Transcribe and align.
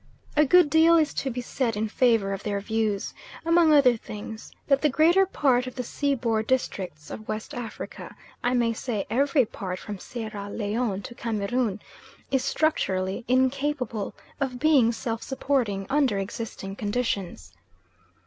A 0.35 0.45
good 0.45 0.71
deal 0.71 0.97
is 0.97 1.13
to 1.13 1.29
be 1.29 1.41
said 1.41 1.77
in 1.77 1.87
favour 1.87 2.33
of 2.33 2.41
their 2.41 2.59
views; 2.59 3.13
among 3.45 3.71
other 3.71 3.95
things 3.95 4.51
that 4.65 4.81
the 4.81 4.89
greater 4.89 5.27
part 5.27 5.67
of 5.67 5.75
the 5.75 5.83
seaboard 5.83 6.47
districts 6.47 7.11
of 7.11 7.27
West 7.27 7.53
Africa, 7.53 8.15
I 8.43 8.55
may 8.55 8.73
say 8.73 9.05
every 9.11 9.45
part 9.45 9.77
from 9.77 9.99
Sierra 9.99 10.49
Leone 10.49 11.03
to 11.03 11.13
Cameroon, 11.13 11.79
is 12.31 12.43
structurally 12.43 13.23
incapable 13.27 14.15
of 14.39 14.57
being 14.57 14.91
self 14.91 15.21
supporting 15.21 15.85
under 15.87 16.17
existing 16.17 16.77
conditions. 16.77 17.53